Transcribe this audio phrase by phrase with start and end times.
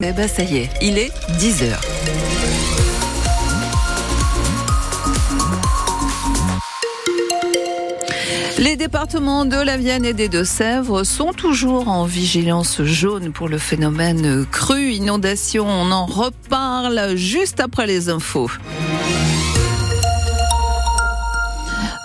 [0.00, 1.10] Eh ben ça y est, il est
[1.40, 1.74] 10h.
[8.60, 13.58] Les départements de la Vienne et des Deux-Sèvres sont toujours en vigilance jaune pour le
[13.58, 15.66] phénomène cru, inondation.
[15.66, 18.52] On en reparle juste après les infos.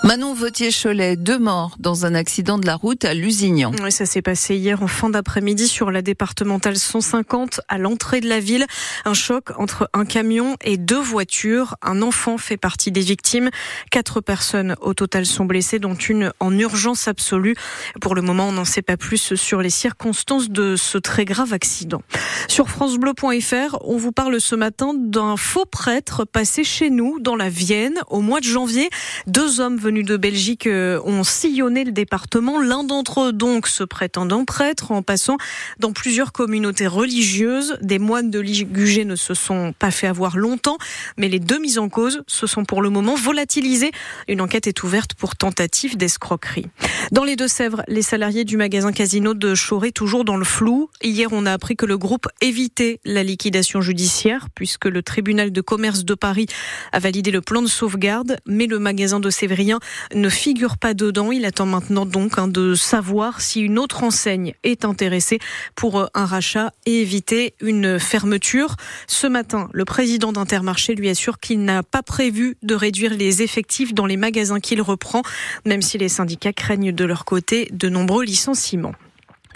[0.04, 3.72] Manon Vautier-Cholet, deux morts dans un accident de la route à Lusignan.
[3.82, 8.28] Oui, ça s'est passé hier en fin d'après-midi sur la départementale 150 à l'entrée de
[8.28, 8.66] la ville.
[9.06, 11.76] Un choc entre un camion et deux voitures.
[11.80, 13.48] Un enfant fait partie des victimes.
[13.90, 17.56] Quatre personnes au total sont blessées, dont une en urgence absolue.
[18.02, 21.54] Pour le moment, on n'en sait pas plus sur les circonstances de ce très grave
[21.54, 22.02] accident.
[22.46, 27.48] Sur francebleu.fr, on vous parle ce matin d'un faux prêtre passé chez nous dans la
[27.48, 28.90] Vienne au mois de janvier.
[29.26, 32.60] Deux hommes venus de Belgique euh, ont sillonné le département.
[32.60, 35.36] L'un d'entre eux, donc, se prétendant prêtre, en passant
[35.78, 37.78] dans plusieurs communautés religieuses.
[37.80, 40.78] Des moines de Ligugé ne se sont pas fait avoir longtemps,
[41.16, 43.92] mais les deux mises en cause se sont pour le moment volatilisées.
[44.28, 46.66] Une enquête est ouverte pour tentative d'escroquerie.
[47.12, 50.88] Dans les Deux-Sèvres, les salariés du magasin Casino de Choré toujours dans le flou.
[51.02, 55.60] Hier, on a appris que le groupe évitait la liquidation judiciaire puisque le tribunal de
[55.60, 56.46] commerce de Paris
[56.92, 59.78] a validé le plan de sauvegarde, mais le magasin de Sévrien
[60.14, 61.32] ne figure pas dedans.
[61.32, 65.38] Il attend maintenant donc hein, de savoir si une autre enseigne est intéressée
[65.74, 68.76] pour euh, un rachat et éviter une fermeture.
[69.06, 73.94] Ce matin, le président d'Intermarché lui assure qu'il n'a pas prévu de réduire les effectifs
[73.94, 75.22] dans les magasins qu'il reprend,
[75.64, 78.94] même si les syndicats craignent de leur côté de nombreux licenciements.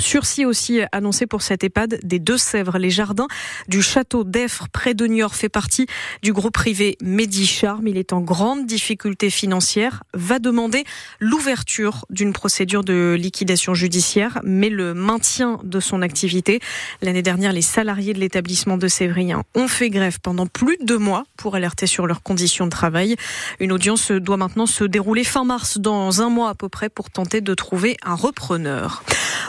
[0.01, 2.79] Sursis aussi annoncé pour cette EHPAD des Deux-Sèvres.
[2.79, 3.27] Les jardins
[3.67, 5.87] du château d'Effre, près de Niort, fait partie
[6.23, 7.87] du groupe privé Medicharm.
[7.87, 10.85] Il est en grande difficulté financière, va demander
[11.19, 16.61] l'ouverture d'une procédure de liquidation judiciaire, mais le maintien de son activité.
[17.03, 20.99] L'année dernière, les salariés de l'établissement de Sévrien ont fait grève pendant plus de deux
[20.99, 23.17] mois pour alerter sur leurs conditions de travail.
[23.59, 27.11] Une audience doit maintenant se dérouler fin mars, dans un mois à peu près, pour
[27.11, 29.03] tenter de trouver un repreneur.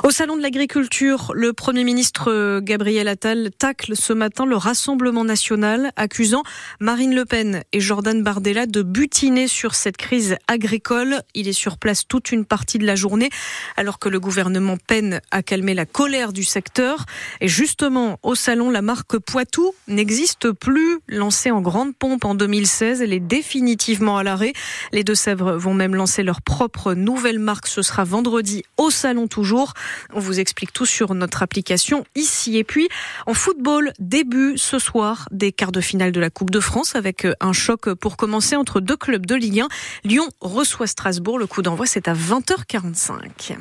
[0.03, 5.91] Au salon de l'agriculture, le Premier ministre Gabriel Attal tacle ce matin le Rassemblement national,
[5.97, 6.43] accusant
[6.79, 11.23] Marine Le Pen et Jordan Bardella de butiner sur cette crise agricole.
[11.35, 13.29] Il est sur place toute une partie de la journée,
[13.75, 17.05] alors que le gouvernement peine à calmer la colère du secteur.
[17.41, 20.99] Et justement, au salon, la marque Poitou n'existe plus.
[21.09, 24.53] Lancée en grande pompe en 2016, elle est définitivement à l'arrêt.
[24.93, 27.67] Les Deux-Sèvres vont même lancer leur propre nouvelle marque.
[27.67, 29.73] Ce sera vendredi au salon toujours.
[30.13, 32.57] On vous explique tout sur notre application ici.
[32.57, 32.87] Et puis,
[33.25, 37.25] en football, début ce soir des quarts de finale de la Coupe de France avec
[37.39, 39.67] un choc pour commencer entre deux clubs de Ligue 1.
[40.03, 41.39] Lyon reçoit Strasbourg.
[41.39, 43.57] Le coup d'envoi, c'est à 20h45.